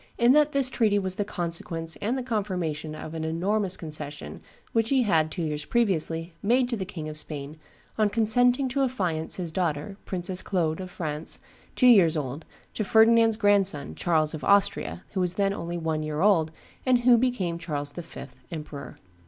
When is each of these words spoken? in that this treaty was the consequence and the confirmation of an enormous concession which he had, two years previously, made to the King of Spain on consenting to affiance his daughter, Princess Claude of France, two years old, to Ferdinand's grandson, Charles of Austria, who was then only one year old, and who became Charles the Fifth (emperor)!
in 0.17 0.31
that 0.33 0.51
this 0.51 0.71
treaty 0.71 0.97
was 0.97 1.13
the 1.13 1.23
consequence 1.23 1.95
and 1.97 2.17
the 2.17 2.23
confirmation 2.23 2.95
of 2.95 3.13
an 3.13 3.23
enormous 3.23 3.77
concession 3.77 4.41
which 4.73 4.89
he 4.89 5.03
had, 5.03 5.29
two 5.29 5.43
years 5.43 5.63
previously, 5.63 6.33
made 6.41 6.67
to 6.67 6.75
the 6.75 6.85
King 6.85 7.07
of 7.07 7.15
Spain 7.15 7.55
on 7.99 8.09
consenting 8.09 8.67
to 8.67 8.79
affiance 8.81 9.35
his 9.35 9.51
daughter, 9.51 9.97
Princess 10.05 10.41
Claude 10.41 10.79
of 10.81 10.89
France, 10.89 11.39
two 11.75 11.85
years 11.85 12.17
old, 12.17 12.45
to 12.73 12.83
Ferdinand's 12.83 13.37
grandson, 13.37 13.93
Charles 13.93 14.33
of 14.33 14.43
Austria, 14.43 15.03
who 15.11 15.19
was 15.19 15.35
then 15.35 15.53
only 15.53 15.77
one 15.77 16.01
year 16.01 16.21
old, 16.21 16.49
and 16.83 17.01
who 17.01 17.15
became 17.15 17.59
Charles 17.59 17.91
the 17.91 18.01
Fifth 18.01 18.41
(emperor)! 18.51 18.97